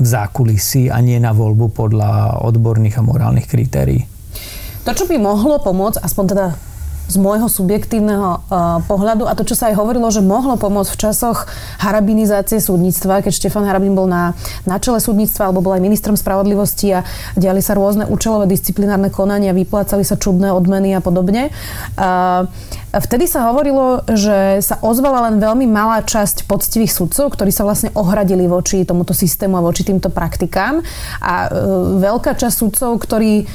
v 0.00 0.06
zákulisí 0.08 0.88
a 0.88 0.96
nie 1.04 1.20
na 1.20 1.36
voľbu 1.36 1.76
podľa 1.76 2.40
odborných 2.48 2.96
a 2.96 3.04
morálnych 3.04 3.44
kritérií. 3.44 4.08
To, 4.88 4.96
čo 4.96 5.04
by 5.04 5.20
mohlo 5.20 5.60
pomôcť, 5.60 6.00
aspoň 6.00 6.24
teda 6.32 6.46
z 7.08 7.16
môjho 7.16 7.48
subjektívneho 7.48 8.44
uh, 8.46 8.84
pohľadu 8.84 9.24
a 9.24 9.32
to, 9.32 9.48
čo 9.48 9.56
sa 9.56 9.72
aj 9.72 9.80
hovorilo, 9.80 10.12
že 10.12 10.20
mohlo 10.20 10.60
pomôcť 10.60 10.92
v 10.92 11.00
časoch 11.00 11.48
harabinizácie 11.80 12.60
súdnictva, 12.60 13.24
keď 13.24 13.32
Štefan 13.32 13.64
Harabin 13.64 13.96
bol 13.96 14.04
na, 14.04 14.36
na 14.68 14.76
čele 14.76 15.00
súdnictva 15.00 15.48
alebo 15.48 15.64
bol 15.64 15.72
aj 15.72 15.82
ministrom 15.82 16.14
spravodlivosti 16.14 17.00
a 17.00 17.04
diali 17.34 17.64
sa 17.64 17.72
rôzne 17.72 18.04
účelové 18.04 18.44
disciplinárne 18.44 19.08
konania, 19.08 19.56
vyplácali 19.56 20.04
sa 20.04 20.20
čudné 20.20 20.52
odmeny 20.52 20.92
a 20.92 21.00
podobne. 21.00 21.48
Uh, 21.96 22.44
Vtedy 22.88 23.28
sa 23.28 23.52
hovorilo, 23.52 24.00
že 24.08 24.64
sa 24.64 24.80
ozvala 24.80 25.28
len 25.28 25.36
veľmi 25.36 25.68
malá 25.68 26.00
časť 26.00 26.48
poctivých 26.48 26.88
sudcov, 26.88 27.36
ktorí 27.36 27.52
sa 27.52 27.68
vlastne 27.68 27.92
ohradili 27.92 28.48
voči 28.48 28.80
tomuto 28.88 29.12
systému 29.12 29.60
a 29.60 29.66
voči 29.66 29.84
týmto 29.84 30.08
praktikám. 30.08 30.80
A 31.20 31.34
e, 31.46 31.48
veľká 32.00 32.32
časť 32.32 32.56
sudcov, 32.56 32.96
ktorí 32.96 33.44
e, 33.44 33.46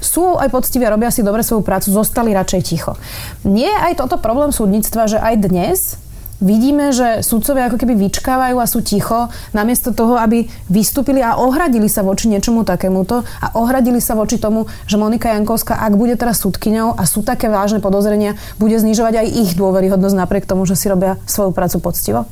sú 0.00 0.40
aj 0.40 0.48
poctiví 0.48 0.88
a 0.88 0.94
robia 0.96 1.12
si 1.12 1.20
dobre 1.20 1.44
svoju 1.44 1.60
prácu, 1.60 1.92
zostali 1.92 2.32
radšej 2.32 2.65
ticho. 2.66 2.98
Nie 3.46 3.70
je 3.70 3.82
aj 3.92 4.02
toto 4.02 4.18
problém 4.18 4.50
súdnictva, 4.50 5.06
že 5.06 5.22
aj 5.22 5.34
dnes 5.46 6.02
vidíme, 6.40 6.92
že 6.92 7.24
sudcovia 7.24 7.68
ako 7.68 7.80
keby 7.80 7.96
vyčkávajú 7.96 8.56
a 8.60 8.66
sú 8.68 8.84
ticho, 8.84 9.32
namiesto 9.56 9.96
toho, 9.96 10.20
aby 10.20 10.44
vystúpili 10.68 11.24
a 11.24 11.40
ohradili 11.40 11.88
sa 11.88 12.04
voči 12.04 12.28
niečomu 12.28 12.64
takémuto 12.66 13.24
a 13.24 13.46
ohradili 13.56 14.00
sa 14.04 14.12
voči 14.12 14.36
tomu, 14.36 14.68
že 14.84 15.00
Monika 15.00 15.32
Jankovská, 15.32 15.80
ak 15.80 15.96
bude 15.96 16.18
teraz 16.20 16.44
súdkyňou 16.44 16.96
a 16.96 17.02
sú 17.08 17.24
také 17.24 17.48
vážne 17.48 17.80
podozrenia, 17.80 18.36
bude 18.60 18.76
znižovať 18.76 19.24
aj 19.24 19.26
ich 19.32 19.50
dôveryhodnosť 19.56 20.16
napriek 20.16 20.44
tomu, 20.44 20.68
že 20.68 20.76
si 20.76 20.92
robia 20.92 21.16
svoju 21.24 21.56
prácu 21.56 21.80
poctivo? 21.80 22.28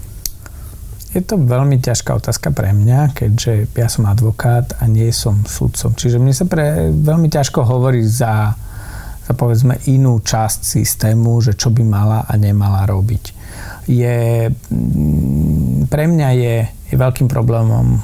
Je 1.15 1.23
to 1.23 1.39
veľmi 1.39 1.79
ťažká 1.79 2.11
otázka 2.19 2.51
pre 2.51 2.75
mňa, 2.75 3.15
keďže 3.15 3.71
ja 3.71 3.87
som 3.87 4.11
advokát 4.11 4.75
a 4.83 4.91
nie 4.91 5.15
som 5.15 5.47
sudcom. 5.47 5.95
Čiže 5.95 6.19
mne 6.19 6.35
sa 6.35 6.43
pre, 6.43 6.91
veľmi 6.91 7.31
ťažko 7.31 7.63
hovorí 7.63 8.03
za 8.03 8.59
povedzme 9.33 9.81
inú 9.89 10.21
časť 10.21 10.61
systému, 10.61 11.41
že 11.41 11.57
čo 11.57 11.73
by 11.73 11.81
mala 11.81 12.29
a 12.29 12.37
nemala 12.37 12.85
robiť. 12.85 13.25
Je, 13.89 14.49
mm, 14.53 15.89
pre 15.89 16.05
mňa 16.05 16.29
je, 16.37 16.57
je 16.93 16.95
veľkým 16.97 17.29
problémom 17.33 18.01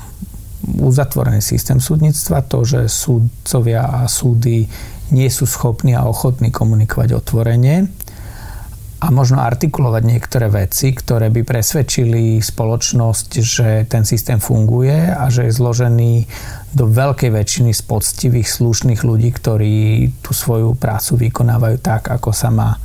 uzatvorený 0.81 1.45
systém 1.45 1.81
súdnictva, 1.81 2.45
to, 2.49 2.65
že 2.65 2.89
súdcovia 2.89 3.85
a 3.85 4.09
súdy 4.09 4.65
nie 5.11 5.29
sú 5.29 5.45
schopní 5.45 5.93
a 5.97 6.07
ochotní 6.07 6.55
komunikovať 6.55 7.19
otvorene 7.19 7.91
a 9.01 9.09
možno 9.09 9.41
artikulovať 9.41 10.03
niektoré 10.05 10.53
veci, 10.53 10.93
ktoré 10.93 11.33
by 11.33 11.41
presvedčili 11.41 12.37
spoločnosť, 12.37 13.31
že 13.41 13.69
ten 13.89 14.05
systém 14.05 14.37
funguje 14.37 15.09
a 15.09 15.33
že 15.33 15.49
je 15.49 15.57
zložený 15.57 16.13
do 16.77 16.85
veľkej 16.85 17.33
väčšiny 17.33 17.73
z 17.73 17.83
poctivých, 17.89 18.45
slušných 18.45 19.01
ľudí, 19.01 19.33
ktorí 19.33 19.77
tú 20.21 20.37
svoju 20.37 20.77
prácu 20.77 21.17
vykonávajú 21.17 21.77
tak, 21.81 22.13
ako 22.13 22.29
sa 22.29 22.53
má. 22.53 22.77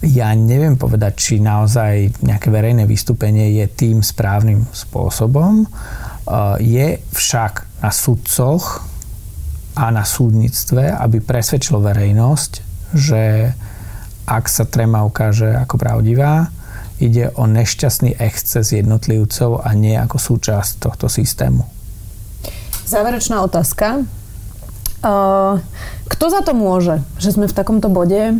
Ja 0.00 0.32
neviem 0.32 0.80
povedať, 0.80 1.12
či 1.20 1.34
naozaj 1.36 2.24
nejaké 2.24 2.48
verejné 2.48 2.88
vystúpenie 2.88 3.60
je 3.60 3.66
tým 3.68 4.00
správnym 4.00 4.64
spôsobom. 4.72 5.68
Je 6.64 6.96
však 7.12 7.84
na 7.84 7.92
sudcoch 7.92 8.88
a 9.76 9.92
na 9.92 10.08
súdnictve, 10.08 10.96
aby 10.96 11.20
presvedčilo 11.20 11.84
verejnosť, 11.84 12.52
že 12.96 13.52
ak 14.26 14.50
sa 14.50 14.66
tréma 14.66 15.06
ukáže 15.06 15.54
ako 15.54 15.78
pravdivá, 15.78 16.50
ide 16.98 17.30
o 17.38 17.46
nešťastný 17.46 18.18
exces 18.18 18.74
jednotlivcov 18.74 19.62
a 19.62 19.70
nie 19.72 19.94
ako 19.94 20.18
súčasť 20.18 20.82
tohto 20.82 21.06
systému. 21.06 21.62
Záverečná 22.86 23.40
otázka. 23.46 24.02
Kto 26.06 26.24
za 26.26 26.40
to 26.42 26.52
môže, 26.54 26.98
že 27.22 27.30
sme 27.34 27.46
v 27.46 27.54
takomto 27.54 27.86
bode? 27.86 28.38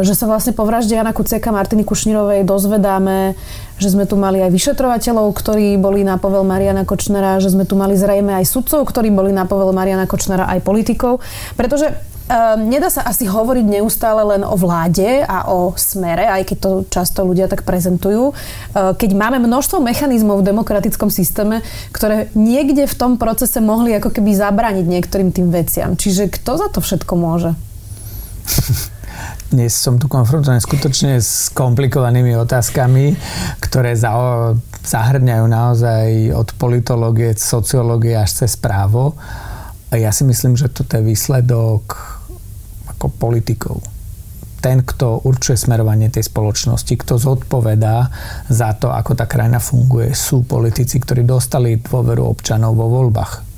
Že 0.00 0.14
sa 0.16 0.24
vlastne 0.24 0.56
po 0.56 0.64
vražde 0.64 0.96
Jana 0.96 1.12
Kuciaka 1.12 1.52
Martiny 1.52 1.84
Kušnírovej 1.84 2.48
dozvedáme, 2.48 3.36
že 3.76 3.92
sme 3.92 4.08
tu 4.08 4.16
mali 4.16 4.40
aj 4.40 4.48
vyšetrovateľov, 4.48 5.28
ktorí 5.36 5.76
boli 5.76 6.08
na 6.08 6.16
povel 6.16 6.40
Mariana 6.40 6.88
Kočnera, 6.88 7.36
že 7.36 7.52
sme 7.52 7.68
tu 7.68 7.76
mali 7.76 7.92
zrejme 7.92 8.32
aj 8.32 8.48
sudcov, 8.48 8.88
ktorí 8.88 9.12
boli 9.12 9.28
na 9.28 9.44
povel 9.44 9.76
Mariana 9.76 10.08
Kočnera, 10.08 10.48
aj 10.48 10.64
politikov. 10.64 11.20
Pretože 11.52 11.92
Um, 12.22 12.70
nedá 12.70 12.86
sa 12.86 13.02
asi 13.02 13.26
hovoriť 13.26 13.66
neustále 13.66 14.22
len 14.22 14.46
o 14.46 14.54
vláde 14.54 15.26
a 15.26 15.50
o 15.50 15.74
smere, 15.74 16.30
aj 16.30 16.54
keď 16.54 16.56
to 16.62 16.70
často 16.86 17.26
ľudia 17.26 17.50
tak 17.50 17.66
prezentujú, 17.66 18.30
uh, 18.30 18.94
keď 18.94 19.10
máme 19.18 19.42
množstvo 19.42 19.82
mechanizmov 19.82 20.40
v 20.40 20.48
demokratickom 20.54 21.10
systéme, 21.10 21.66
ktoré 21.90 22.30
niekde 22.38 22.86
v 22.86 22.94
tom 22.94 23.18
procese 23.18 23.58
mohli 23.58 23.98
ako 23.98 24.14
keby 24.14 24.38
zabrániť 24.38 24.86
niektorým 24.86 25.34
tým 25.34 25.50
veciam. 25.50 25.98
Čiže 25.98 26.30
kto 26.30 26.62
za 26.62 26.68
to 26.70 26.78
všetko 26.78 27.12
môže? 27.18 27.50
dnes 29.52 29.76
som 29.76 30.00
tu 30.00 30.08
konfrontovaný 30.08 30.64
skutočne 30.64 31.20
s 31.20 31.52
komplikovanými 31.52 32.32
otázkami, 32.40 33.12
ktoré 33.60 33.92
zahrňajú 33.92 35.44
naozaj 35.44 36.32
od 36.32 36.48
politológie, 36.56 37.36
sociológie 37.36 38.16
až 38.16 38.44
cez 38.44 38.56
právo. 38.56 39.12
A 39.92 40.00
ja 40.00 40.08
si 40.08 40.24
myslím, 40.24 40.56
že 40.56 40.72
toto 40.72 40.96
je 40.96 41.04
výsledok 41.04 41.84
ako 42.96 43.06
politikov. 43.20 43.78
Ten, 44.62 44.80
kto 44.86 45.26
určuje 45.26 45.58
smerovanie 45.58 46.08
tej 46.08 46.30
spoločnosti, 46.30 46.94
kto 46.96 47.18
zodpovedá 47.18 48.08
za 48.46 48.72
to, 48.78 48.94
ako 48.94 49.18
tá 49.18 49.26
krajina 49.26 49.58
funguje, 49.58 50.14
sú 50.14 50.46
politici, 50.46 51.02
ktorí 51.02 51.26
dostali 51.26 51.82
dôveru 51.82 52.24
občanov 52.24 52.78
vo 52.78 52.86
voľbách 52.88 53.52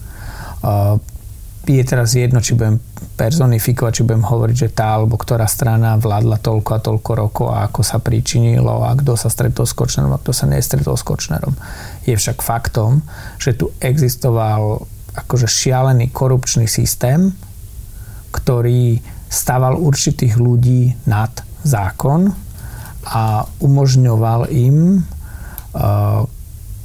je 1.64 1.84
teraz 1.84 2.12
jedno, 2.12 2.44
či 2.44 2.52
budem 2.52 2.76
personifikovať, 3.16 3.92
či 3.94 4.04
budem 4.04 4.26
hovoriť, 4.26 4.56
že 4.56 4.74
tá 4.74 5.00
alebo 5.00 5.16
ktorá 5.16 5.48
strana 5.48 5.96
vládla 5.96 6.42
toľko 6.42 6.70
a 6.76 6.82
toľko 6.82 7.10
rokov 7.16 7.46
a 7.48 7.64
ako 7.70 7.80
sa 7.80 8.02
pričinilo 8.02 8.84
a 8.84 8.92
kto 8.92 9.16
sa 9.16 9.32
stretol 9.32 9.64
s 9.64 9.72
Kočnerom 9.72 10.12
a 10.12 10.20
kto 10.20 10.34
sa 10.34 10.44
nestretol 10.50 10.98
s 10.98 11.06
Kočnerom. 11.06 11.56
Je 12.04 12.12
však 12.12 12.44
faktom, 12.44 13.00
že 13.40 13.56
tu 13.56 13.72
existoval 13.80 14.84
akože 15.14 15.46
šialený 15.46 16.10
korupčný 16.10 16.66
systém, 16.66 17.30
ktorý 18.34 18.98
staval 19.30 19.78
určitých 19.78 20.38
ľudí 20.38 20.94
nad 21.06 21.30
zákon 21.62 22.30
a 23.04 23.46
umožňoval 23.62 24.50
im 24.50 25.00
uh, 25.00 26.26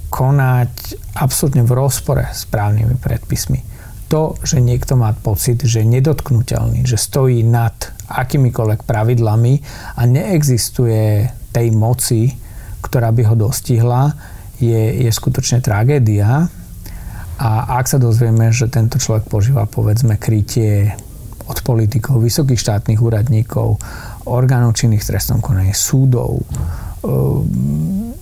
konať 0.10 0.74
absolútne 1.18 1.66
v 1.66 1.72
rozpore 1.74 2.26
s 2.30 2.46
právnymi 2.50 2.98
predpismi 2.98 3.70
to, 4.10 4.34
že 4.42 4.58
niekto 4.58 4.98
má 4.98 5.14
pocit, 5.14 5.62
že 5.62 5.86
je 5.86 5.94
nedotknutelný, 6.02 6.84
že 6.84 6.98
stojí 6.98 7.46
nad 7.46 7.78
akýmikoľvek 8.10 8.82
pravidlami 8.84 9.54
a 9.96 10.02
neexistuje 10.10 11.30
tej 11.54 11.68
moci, 11.70 12.34
ktorá 12.82 13.14
by 13.14 13.24
ho 13.30 13.36
dostihla, 13.38 14.18
je, 14.58 15.06
je 15.06 15.12
skutočne 15.14 15.62
tragédia. 15.62 16.50
A 17.39 17.79
ak 17.79 17.88
sa 17.88 17.96
dozvieme, 17.96 18.51
že 18.51 18.67
tento 18.67 19.00
človek 19.00 19.31
požíva 19.31 19.63
povedzme 19.63 20.19
krytie 20.19 20.91
od 21.48 21.58
politikov, 21.63 22.22
vysokých 22.22 22.60
štátnych 22.60 23.00
úradníkov, 23.00 23.79
orgánov 24.27 24.75
činných 24.75 25.08
trestnom 25.08 25.39
konaní, 25.39 25.72
súdov, 25.72 26.43
ehm, 27.01 28.13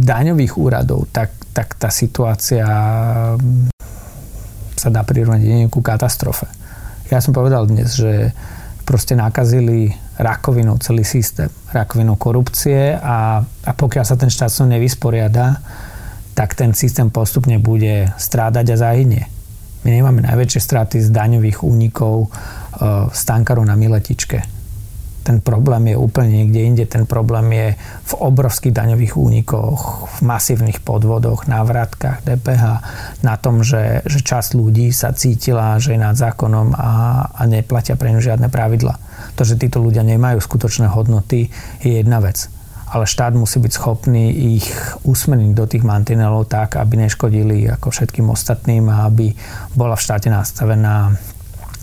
daňových 0.00 0.54
úradov, 0.56 1.10
tak, 1.10 1.34
tak 1.52 1.76
tá 1.76 1.90
situácia 1.90 2.64
sa 4.80 4.88
dá 4.88 5.02
prirovnať 5.04 5.68
ku 5.68 5.84
katastrofe. 5.84 6.48
Ja 7.12 7.20
som 7.20 7.34
povedal 7.34 7.68
dnes, 7.68 7.98
že 7.98 8.32
proste 8.86 9.18
nakazili 9.18 9.92
rakovinou 10.16 10.80
celý 10.80 11.04
systém, 11.04 11.52
rakovinou 11.74 12.16
korupcie 12.16 12.96
a, 12.96 13.40
a 13.44 13.70
pokiaľ 13.76 14.04
sa 14.04 14.16
ten 14.16 14.32
štát 14.32 14.52
nevysporiada, 14.68 15.60
tak 16.40 16.56
ten 16.56 16.72
systém 16.72 17.12
postupne 17.12 17.60
bude 17.60 18.08
strádať 18.16 18.72
a 18.72 18.76
zahynie. 18.80 19.28
My 19.84 19.92
nemáme 19.92 20.24
najväčšie 20.24 20.60
straty 20.64 20.96
z 21.04 21.12
daňových 21.12 21.60
únikov 21.60 22.28
e, 22.28 22.28
stankarov 23.12 23.68
na 23.68 23.76
Miletičke 23.76 24.60
ten 25.20 25.38
problém 25.38 25.92
je 25.92 25.96
úplne 26.00 26.42
niekde 26.42 26.60
inde. 26.64 26.84
Ten 26.88 27.04
problém 27.04 27.52
je 27.52 27.68
v 27.78 28.12
obrovských 28.18 28.72
daňových 28.72 29.14
únikoch, 29.14 30.08
v 30.08 30.18
masívnych 30.24 30.80
podvodoch, 30.80 31.44
návratkách 31.44 32.24
DPH, 32.24 32.64
na 33.22 33.36
tom, 33.36 33.60
že, 33.60 34.00
že 34.08 34.24
časť 34.24 34.56
ľudí 34.56 34.90
sa 34.90 35.12
cítila, 35.12 35.76
že 35.78 35.94
je 35.94 36.00
nad 36.00 36.16
zákonom 36.16 36.72
a, 36.74 36.90
a 37.30 37.42
neplatia 37.46 37.94
pre 37.94 38.10
ňu 38.10 38.18
žiadne 38.18 38.48
pravidla. 38.48 38.96
To, 39.36 39.44
že 39.44 39.60
títo 39.60 39.78
ľudia 39.78 40.02
nemajú 40.02 40.40
skutočné 40.40 40.88
hodnoty, 40.88 41.52
je 41.84 42.00
jedna 42.00 42.18
vec. 42.24 42.48
Ale 42.90 43.06
štát 43.06 43.38
musí 43.38 43.62
byť 43.62 43.72
schopný 43.72 44.58
ich 44.58 44.66
usmeniť 45.06 45.50
do 45.54 45.64
tých 45.70 45.86
mantinelov 45.86 46.50
tak, 46.50 46.74
aby 46.74 47.06
neškodili 47.06 47.70
ako 47.70 47.94
všetkým 47.94 48.26
ostatným 48.26 48.90
a 48.90 49.06
aby 49.06 49.30
bola 49.78 49.94
v 49.94 50.04
štáte 50.04 50.26
nastavená 50.26 51.14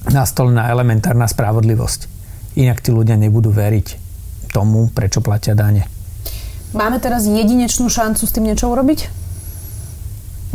nastolená 0.08 0.72
elementárna 0.72 1.28
spravodlivosť 1.28 2.18
Inak 2.58 2.82
tí 2.82 2.90
ľudia 2.90 3.14
nebudú 3.22 3.54
veriť 3.54 3.88
tomu, 4.50 4.90
prečo 4.90 5.22
platia 5.22 5.54
dane. 5.54 5.86
Máme 6.74 6.98
teraz 6.98 7.30
jedinečnú 7.30 7.86
šancu 7.86 8.26
s 8.26 8.34
tým 8.34 8.50
niečo 8.50 8.74
urobiť? 8.74 9.14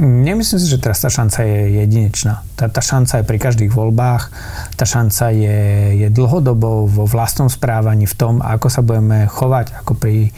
Nemyslím 0.02 0.58
si, 0.58 0.66
že 0.66 0.82
teraz 0.82 0.98
tá 0.98 1.06
šanca 1.06 1.46
je 1.46 1.78
jedinečná. 1.78 2.42
Tá, 2.58 2.66
tá 2.66 2.82
šanca 2.82 3.22
je 3.22 3.28
pri 3.30 3.38
každých 3.38 3.70
voľbách, 3.70 4.34
tá 4.74 4.82
šanca 4.82 5.30
je, 5.30 5.58
je 5.94 6.08
dlhodobou 6.10 6.90
vo 6.90 7.06
vlastnom 7.06 7.46
správaní, 7.46 8.10
v 8.10 8.18
tom, 8.18 8.34
ako 8.42 8.66
sa 8.66 8.82
budeme 8.82 9.30
chovať 9.30 9.78
ako 9.78 9.94
pri, 9.94 10.34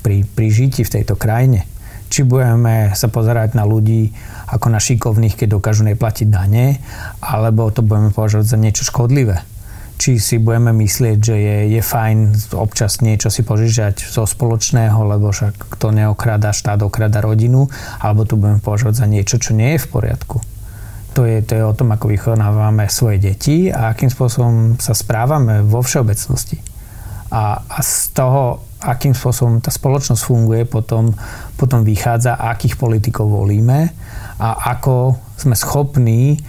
pri, 0.00 0.24
pri 0.24 0.46
žití 0.48 0.80
v 0.80 0.92
tejto 0.96 1.20
krajine. 1.20 1.68
Či 2.08 2.24
budeme 2.24 2.96
sa 2.96 3.12
pozerať 3.12 3.52
na 3.52 3.68
ľudí 3.68 4.16
ako 4.48 4.72
na 4.72 4.80
šikovných, 4.80 5.36
keď 5.36 5.60
dokážu 5.60 5.84
neplatiť 5.84 6.32
dane, 6.32 6.80
alebo 7.20 7.68
to 7.68 7.84
budeme 7.84 8.16
považovať 8.16 8.48
za 8.48 8.56
niečo 8.56 8.88
škodlivé 8.88 9.51
či 9.98 10.18
si 10.18 10.36
budeme 10.42 10.74
myslieť, 10.74 11.16
že 11.18 11.36
je, 11.38 11.56
je 11.78 11.82
fajn 11.82 12.50
občas 12.58 12.98
niečo 13.00 13.30
si 13.30 13.46
požičať 13.46 14.02
zo 14.02 14.26
spoločného, 14.26 14.98
lebo 15.06 15.30
však 15.30 15.78
kto 15.78 15.94
neokrada 15.94 16.50
štát, 16.50 16.82
okrada 16.82 17.22
rodinu, 17.22 17.70
alebo 18.02 18.26
to 18.26 18.34
budeme 18.34 18.58
považovať 18.58 18.94
za 18.98 19.06
niečo, 19.06 19.36
čo 19.38 19.54
nie 19.54 19.78
je 19.78 19.82
v 19.84 19.90
poriadku. 19.90 20.36
To 21.12 21.28
je, 21.28 21.44
to 21.44 21.52
je 21.60 21.64
o 21.64 21.76
tom, 21.76 21.92
ako 21.92 22.08
vychovávame 22.08 22.88
svoje 22.88 23.20
deti 23.20 23.68
a 23.68 23.92
akým 23.92 24.08
spôsobom 24.08 24.80
sa 24.80 24.96
správame 24.96 25.60
vo 25.60 25.84
všeobecnosti. 25.84 26.56
A, 27.32 27.60
a 27.60 27.78
z 27.84 28.16
toho, 28.16 28.64
akým 28.80 29.12
spôsobom 29.12 29.60
tá 29.60 29.68
spoločnosť 29.68 30.22
funguje, 30.24 30.64
potom, 30.64 31.12
potom 31.60 31.84
vychádza, 31.84 32.36
akých 32.36 32.80
politikov 32.80 33.28
volíme 33.28 33.92
a 34.40 34.48
ako 34.72 35.16
sme 35.36 35.56
schopní 35.56 36.40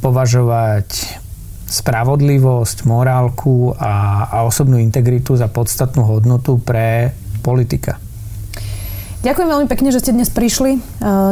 považovať 0.00 1.20
spravodlivosť, 1.66 2.86
morálku 2.86 3.74
a, 3.74 4.26
a 4.30 4.36
osobnú 4.46 4.78
integritu 4.78 5.34
za 5.34 5.50
podstatnú 5.50 6.06
hodnotu 6.06 6.62
pre 6.62 7.10
politika. 7.42 7.98
Ďakujem 9.26 9.48
veľmi 9.50 9.66
pekne, 9.66 9.90
že 9.90 9.98
ste 9.98 10.14
dnes 10.14 10.30
prišli. 10.30 10.78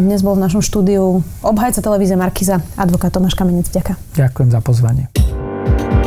Dnes 0.02 0.26
bol 0.26 0.34
v 0.34 0.42
našom 0.42 0.58
štúdiu 0.58 1.22
obhajca 1.46 1.78
televízie 1.78 2.18
Markiza, 2.18 2.58
advokát 2.74 3.14
Tomáš 3.14 3.38
Kamenec. 3.38 3.70
Ďakujem. 3.70 4.18
Ďakujem 4.18 4.48
za 4.50 4.60
pozvanie. 4.64 5.04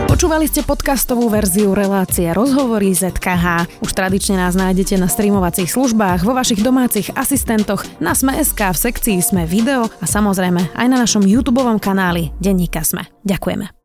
Počúvali 0.08 0.50
ste 0.50 0.66
podcastovú 0.66 1.30
verziu 1.30 1.78
relácie 1.78 2.26
Rozhovory 2.34 2.92
ZKH. 2.92 3.70
Už 3.86 3.92
tradične 3.94 4.42
nás 4.42 4.58
nájdete 4.58 4.98
na 4.98 5.06
streamovacích 5.06 5.70
službách, 5.70 6.26
vo 6.26 6.34
vašich 6.34 6.66
domácich 6.66 7.14
asistentoch, 7.14 7.86
na 8.02 8.18
Sme.sk, 8.18 8.58
v 8.58 8.78
sekcii 8.82 9.22
Sme 9.22 9.46
video 9.46 9.86
a 9.86 10.06
samozrejme 10.10 10.74
aj 10.74 10.88
na 10.90 10.98
našom 10.98 11.22
YouTube 11.22 11.62
kanáli 11.78 12.34
Denníka 12.42 12.82
Sme. 12.82 13.06
Ďakujeme. 13.24 13.77